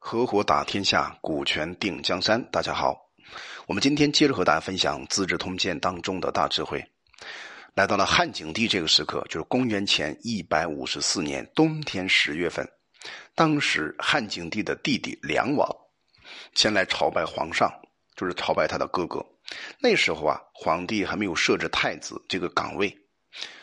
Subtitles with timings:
[0.00, 2.42] 合伙打天下，股权定江山。
[2.50, 2.96] 大家好，
[3.66, 6.82] 我们今天接着和大家分享《资治通鉴》当中的大智慧。
[7.74, 12.66] 来到了汉景帝这个时刻，就是公元前一百五十四年冬天十月份。
[13.34, 15.68] 当时汉景帝的弟弟梁王
[16.54, 17.70] 前来朝拜皇上，
[18.16, 19.22] 就是朝拜他的哥哥。
[19.80, 22.96] 那时候啊，皇帝还没有设置太子这个岗位，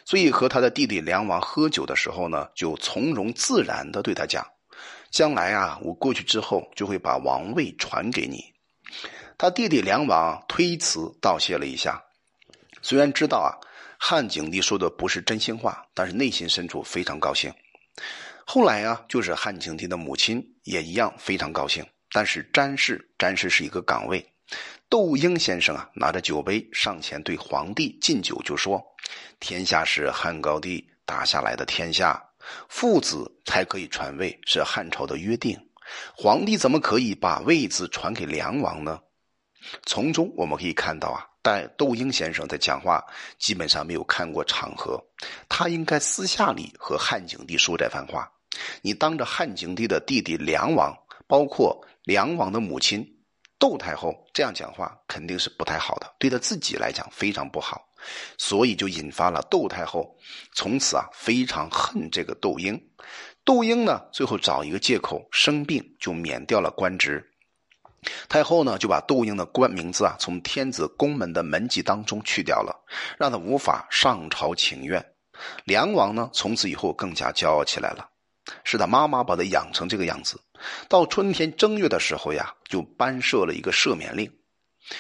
[0.04, 4.46] 所以和他的弟弟梁王喝酒的时候呢，就从容自然的对他讲
[5.12, 8.54] ：“将来啊，我过去之后就会把王位传给你。”
[9.38, 12.02] 他弟弟梁王推辞道谢了一下，
[12.82, 13.52] 虽然知道啊，
[14.00, 17.54] 汉景帝说的不是真心话，但是内心深处非常高兴。
[18.46, 21.86] 后来啊，就是汉景帝的母亲也一样非常高兴。
[22.12, 24.26] 但是詹氏，詹氏是一个岗位。
[24.88, 28.82] 窦婴先生啊，拿着酒杯上前对皇帝敬酒，就说
[29.42, 32.24] ：“天下是汉高帝打下来的天下，
[32.68, 35.60] 父子才可以传位，是汉朝的约定。
[36.16, 39.00] 皇帝怎么可以把位子传给梁王呢？”
[39.86, 43.04] 从中我们可以看到啊，但窦婴先生在讲话
[43.40, 45.04] 基本上没有看过场合，
[45.50, 48.32] 他应该私下里和汉景帝说这番话。
[48.82, 50.96] 你当着汉景帝的弟弟梁王，
[51.28, 53.04] 包括梁王的母亲
[53.66, 57.84] 窦太后这样讲话，肯定是不太好的，对他自己来讲非常不好，
[58.38, 60.16] 所以就引发了窦太后
[60.54, 62.80] 从此啊非常恨这个窦婴。
[63.44, 67.28] 窦婴呢，最后找一个借口生病，就免掉了官职。
[68.30, 72.86] 太后呢，就把窦婴的官名字啊从天子宫门的门籍当中去掉了，
[73.18, 75.04] 让他无法上朝请愿。
[75.64, 78.08] 梁王呢，从此以后更加骄傲起来了。
[78.64, 80.40] 是他妈妈把他养成这个样子。
[80.88, 84.32] 到春天正月的时候呀，就颁设了一个赦免令。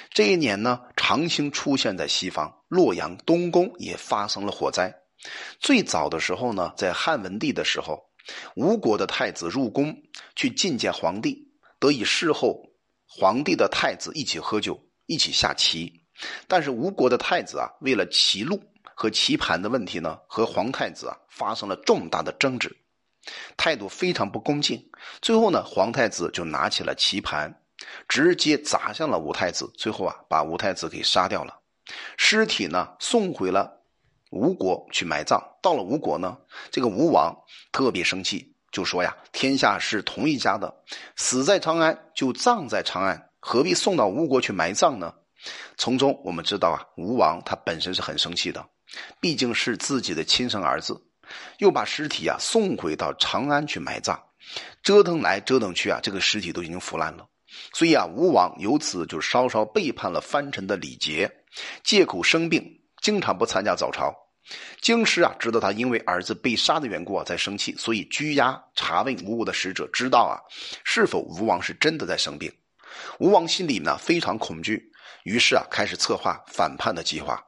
[0.09, 4.93] 这一年呢，长星出现在西方，洛阳东宫也发生了火灾。
[5.59, 8.03] 最早的时候呢，在汉文帝的时候，
[8.55, 9.95] 吴国的太子入宫
[10.35, 12.59] 去觐见皇帝，得以侍候
[13.07, 16.01] 皇帝的太子一起喝酒，一起下棋。
[16.47, 18.61] 但是吴国的太子啊，为了棋路
[18.95, 22.75] 和棋盘的问题呢，和皇太子啊发生了重大的争执。
[23.57, 24.89] 态度非常不恭敬，
[25.21, 27.61] 最后呢，皇太子就拿起了棋盘，
[28.07, 31.59] 直接砸向了吴太子，最后啊，把吴太子给杀掉了。
[32.17, 33.81] 尸体呢，送回了
[34.31, 35.41] 吴国去埋葬。
[35.61, 36.37] 到了吴国呢，
[36.71, 37.35] 这个吴王
[37.71, 40.73] 特别生气，就说呀：“天下是同一家的，
[41.15, 45.13] 死在长安就葬在长安，何必送到吴国去埋葬呢？”
[45.77, 48.67] 从中我们知道啊，吴王他本身是很生气的，
[49.19, 50.99] 毕竟是自己的亲生儿子。
[51.59, 54.17] 又把尸体啊送回到长安去埋葬，
[54.83, 57.27] 折腾来折腾去啊，这个尸体都已经腐烂了。
[57.73, 61.31] 所以啊，吴王由此就稍稍背叛了藩臣的礼节，
[61.83, 62.63] 借口生病，
[63.01, 64.13] 经常不参加早朝。
[64.81, 70.37] 京师啊，知道他因为儿子被杀的缘故啊，在生气，所以拘押查问吴国的使者，知道啊
[70.83, 72.51] 是否吴王是真的在生病。
[73.19, 74.91] 吴王心里呢非常恐惧，
[75.23, 77.43] 于是啊开始策划反叛的计划。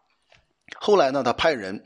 [0.76, 1.86] 后来呢，他派人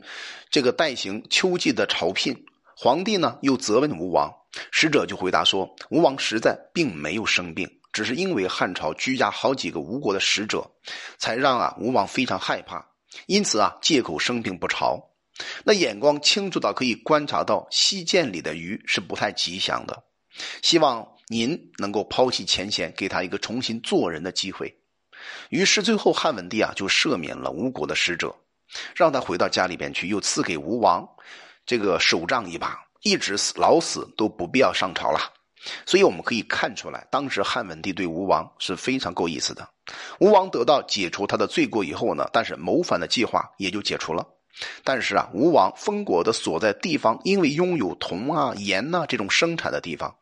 [0.50, 2.44] 这个代行秋季的朝聘，
[2.76, 4.32] 皇帝呢又责问吴王，
[4.70, 10.70] 使者就回答说，吴王实在并没有生病，只是因为汉朝拘押好几个吴国的使者，
[11.16, 12.84] 才让啊吴王非常害怕，
[13.26, 15.00] 因此啊借口生病不朝。
[15.64, 20.04] 那眼光清楚到可以观察到西涧里的鱼是不太吉祥的，
[20.60, 24.76] 希望您能够抛弃前嫌，给他一个重新做人的机会。
[25.48, 28.36] 于是最后汉文帝啊就赦免了吴国的使者。
[28.94, 31.08] 让他回到家里边去，又赐给吴王
[31.66, 35.20] 这个手杖一把，一直死老死都不必要上朝了。
[35.86, 39.68] 所以我们可以看出来，当时汉文帝对吴王是非常够意思的。
[40.18, 44.26] 吴王得到解除他的罪过以后呢，但是谋反的计划也就解除了。
[44.84, 50.14] 但是啊，吴王封国的所在地方，因为拥有铜啊、盐呐这种生产的地方，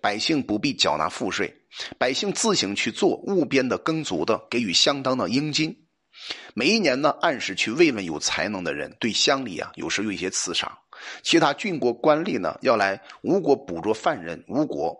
[0.00, 1.54] 百姓不必缴纳赋税，
[1.96, 5.74] 百姓自行去做务边的耕足的，给予相当的佣金。
[6.54, 10.76] 每一年呢，按时去慰问有才能的人，对乡里啊，有时有一些刺赏。
[11.22, 14.98] 其他郡国官吏呢，要来吴国捕捉犯人，吴国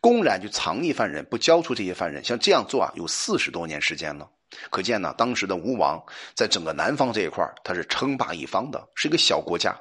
[0.00, 4.28] 公然去藏匿犯人，不交出这些犯人，像这样做啊，有四十多年时间了。
[4.70, 6.02] 可见呢，当时的吴王
[6.34, 9.74] 在整个南方这一块他是称霸一方的，是一个小国家。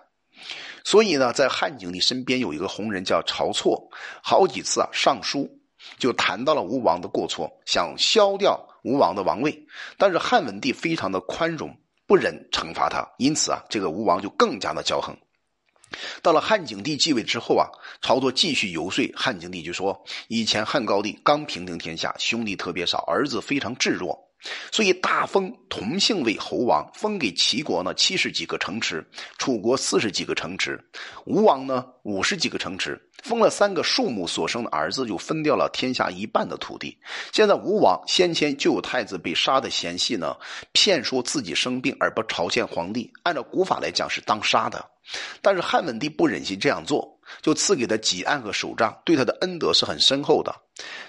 [0.83, 3.89] 所以呢，在汉景帝身边有一个红人叫晁错，
[4.21, 5.49] 好几次啊上书
[5.97, 8.67] 就谈到了吴王的过错，想削掉。
[8.83, 11.75] 吴王的王位，但是汉文帝非常的宽容，
[12.05, 15.17] 不忍惩罚他，因此啊，这个吴王就更加的骄横。
[16.21, 17.67] 到了汉景帝继位之后啊，
[18.01, 24.26] 晁错继续游说汉景帝，就说：以前汉高帝刚平定天下，兄弟特别少，儿子非常智弱，
[24.71, 29.05] 所以大封同姓为侯王，封给齐国呢七十几个城池，
[29.37, 30.79] 楚国四十几个城池，
[31.25, 36.97] 吴王呢五十几个城池，封了三个庶母所生的儿子，就分掉了天下一半的土地。
[37.33, 40.35] 现在吴王先前就有太子被杀的嫌隙呢，
[40.71, 44.85] 骗说自己生病而不朝见皇帝，按照古法来讲是当杀的。
[45.41, 50.55] 但是汉文帝不忍心这样做，就赐给他几案和手杖，对他的恩德是很深厚的。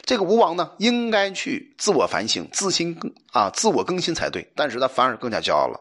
[0.03, 2.99] 这个吴王呢，应该去自我反省、自新
[3.33, 5.79] 啊、自我更新才对，但是他反而更加骄傲了，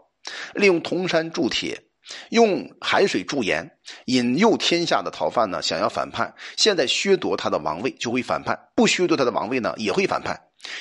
[0.53, 1.81] 利用铜山铸铁，
[2.29, 6.33] 用海水铸盐，引诱天下的逃犯呢，想要反叛。
[6.57, 10.39] 现在削夺他的王位就会反叛，不削夺他的王位呢，也会反叛。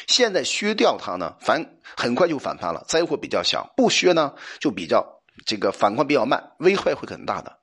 [0.09, 1.65] 现在削掉他呢，反
[1.97, 5.15] 很快就反叛了，灾祸比较小；不削呢，就比较。
[5.45, 7.59] 这个反观比较慢，危害会很大的，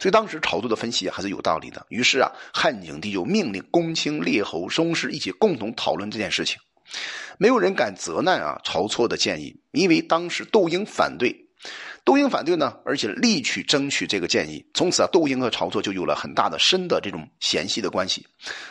[0.00, 1.84] 所以当时炒作的分析还是有道理的。
[1.88, 6.58] 于是啊，汉景帝就命令公卿、列侯、宗室一起共同讨论这件事情。
[7.36, 11.36] 没有人敢责难啊晁错的建议，因为当时窦婴反对，
[12.04, 14.64] 窦婴反对呢，而且力去争取这个建议。
[14.72, 18.26] 从此啊，窦婴和晁错就有了很大的深的这种嫌隙的关系。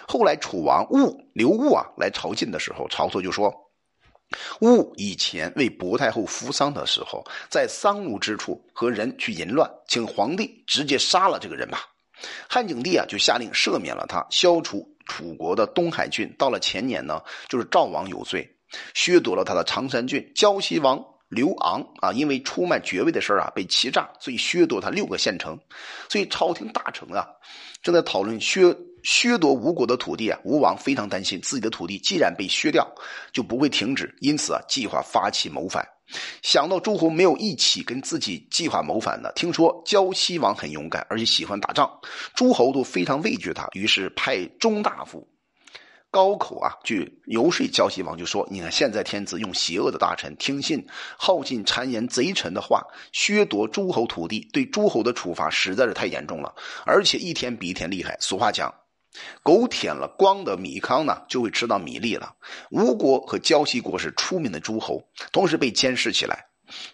[0.08, 3.67] 后来楚王戊刘戊啊来朝觐的时候，晁错就说。
[4.59, 11.85] 戊以前为薄太后服丧的时候，在丧庐之处和人去淫乱，请皇帝直接杀了这个人吧。
[12.50, 16.33] 汉景帝啊，就下令赦免了他，消除楚国的东海郡。
[16.38, 18.50] 到了前年呢，就是赵王有罪，
[18.94, 20.31] 削夺了他的常山郡。
[20.35, 25.59] 胶西王刘昂啊，因为出卖爵位的事啊，被欺诈，所以削夺他六个县城。
[26.09, 27.27] 所以朝廷大臣啊，
[27.81, 28.75] 正在讨论削。
[29.03, 32.85] 削夺吴国的土地啊，吴王非常担心自己的土地既然被削掉，
[33.31, 35.88] 就不会停止，因此啊，计划发起谋反。
[36.41, 41.89] 想到诸侯没有一起跟自己计划谋反的，听说胶西王很勇敢，而且喜欢打仗，
[42.35, 45.25] 诸侯都非常畏惧他，于是派中大夫
[46.09, 50.88] 高口啊去游说胶西王，就说：“你看现在天子用邪恶的大臣听信
[51.18, 52.81] 耗尽谗言贼臣的话，
[53.12, 56.54] 削夺诸侯土地，对诸侯的处罚实在是太严重了，
[56.86, 58.18] 而且一天比一天厉害。
[58.19, 58.74] 俗话讲。”
[59.42, 62.36] 狗舔了光的米糠呢，就会吃到米粒了。
[62.69, 65.01] 吴国和胶西国是出名的诸侯，
[65.31, 66.45] 同时被监视起来，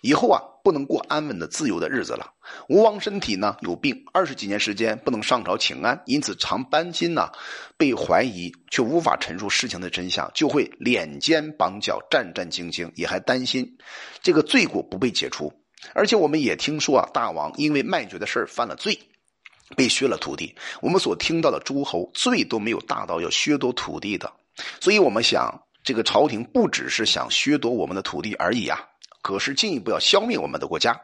[0.02, 2.32] 以后啊不能过安稳的自由的日子了。
[2.70, 7.30] 吴王身体呢有病，二十几年时间不能上朝请安，因此常担心呢
[7.78, 13.78] 被怀疑，却无法陈述事情的真相，就会脸肩绑脚，战战兢兢，也还担心
[14.22, 15.52] 这个罪过不被解除。
[15.94, 19.00] 而且我们也听说啊，大王因为卖爵的事犯了罪。
[19.78, 24.32] 被削了土地，我们所听到的诸侯罪都没有大到要削夺土地的，
[24.80, 25.50] 所以我们想，
[25.84, 28.80] 这个朝廷不只是想削夺我们的土地而已啊，
[29.24, 31.02] 可是进一步要消灭我们的国家。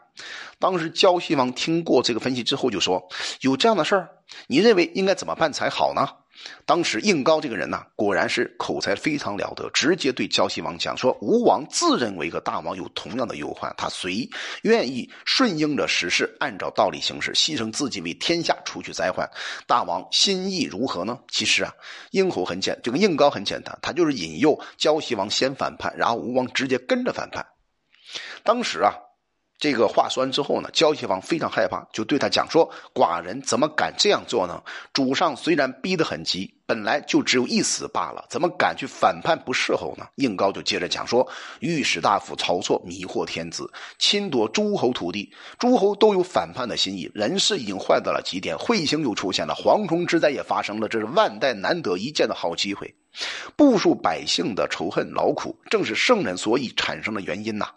[0.60, 3.08] 当时胶西王听过这个分析之后，就说
[3.42, 4.10] ：“有这样的事儿，
[4.46, 6.06] 你认为应该怎么办才好呢？”
[6.66, 14.30] 当时应高这个人呢，果然是口才非常了得，直接对胶西王讲说：“吴王自认为和大王有同样的忧患，他虽
[14.62, 19.30] 愿意顺应着时势，按照道理行事，牺牲自己为天下除去灾患，
[19.68, 21.74] 大王心意如何呢？”其实啊，
[22.12, 27.46] 应侯很简，这个应高很简单，他就是引诱胶西王先反叛，然后吴王直接跟着反叛。
[28.44, 28.94] 当时啊。
[29.62, 34.64] 这个话说完之后呢，胶西王非常害怕，就对他讲说：“寡人怎么敢这样做呢？
[34.94, 41.28] 主上虽然逼得很急，本来就只有一死罢了，怎么敢去反叛不侍候呢？”应高就接着讲说
[41.60, 52.96] ：“御史大夫晁错迷惑天子，侵夺诸侯土地，诸侯都有反叛的心意，人事已经坏到了极点，彗星又出现了，蝗虫之灾也发生了，这是万代难得一见的好机会，
[53.58, 57.68] 部数百姓的仇恨劳苦，正是圣人所以产生的原因呐。”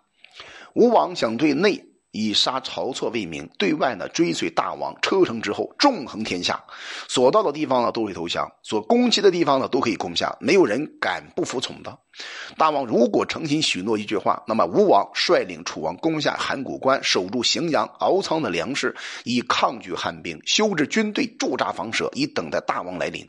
[0.74, 6.62] 吴王想对内以杀晁错为名，对外呢追随大王，车成之后纵横天下，
[7.08, 11.98] 所到的地方呢都会投降，所攻击的地方呢都可以攻下，没有人敢不服从的。
[12.58, 23.26] 大王如果诚心许诺一句话，那么吴王率领楚王攻下函谷关，守住荥阳，敖仓的粮食，以抗拒汉兵，修治军队，驻扎防舍，以等待大王来临。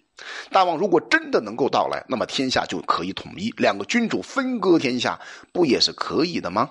[0.52, 5.18] 大王如果真的能够到来，那么天下就可以统一，两个君主分割天下，
[5.54, 6.70] 不也是可以的吗？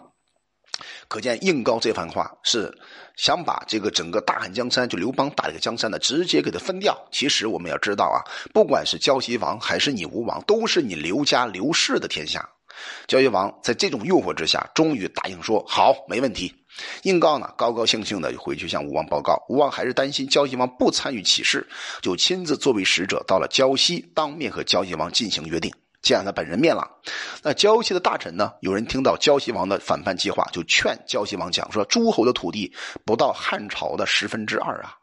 [1.13, 2.75] 可见应高这番话是
[3.17, 6.99] 想把这个整个大汉江山，就刘邦打这个江山呢，直接给他分掉。
[7.11, 12.49] 其实我们要知道啊，不管是胶西王还是你吴王，都是你刘家刘氏的天下。
[13.07, 16.51] 胶西王在这种诱惑之下，终于答应说好，没问题。
[17.03, 19.37] 应高呢，高高兴兴的回去向吴王报告。
[19.51, 21.69] 吴王还是担心胶西王不参与起事，
[22.01, 25.71] 就亲自作为使者到了胶西，当面和胶西王进行约定。
[26.01, 26.91] 见了他本人面了。
[27.45, 28.53] 那胶西的大臣呢？
[28.61, 32.73] 有人听到胶西王的反叛计划，就劝胶西王讲说：诸侯的土地
[33.05, 34.95] 不到汉朝的十分之二啊，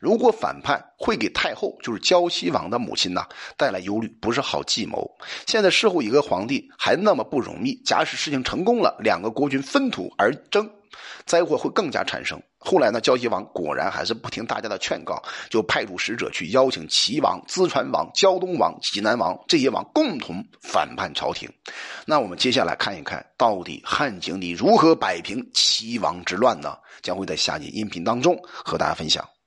[0.00, 3.24] 如果反叛会给太后，就是胶西王的母亲呐，
[3.56, 5.08] 带来忧虑，不是好计谋。
[5.46, 10.68] 现在事后一个皇帝还那么不容易，假使事情成功了，两个国君分土而争。
[11.26, 12.40] 灾祸会更加产生。
[12.58, 21.50] 后来呢，胶西王果然还是不听大家的劝告，就派出使者去邀请齐王、淄川王、胶东王、济南王这些王共同反叛朝廷。
[22.06, 26.76] 那我们接下来看一看到底汉景帝如何摆平齐王之乱呢？
[27.02, 29.22] 将会在下集音频当中和大家分享。